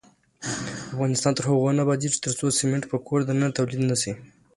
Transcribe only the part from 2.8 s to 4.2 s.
په کور دننه تولید نشي.